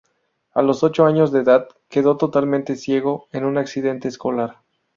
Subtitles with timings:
[0.55, 4.57] A los ocho años de edad, quedó totalmente ciego en un accidente escolar.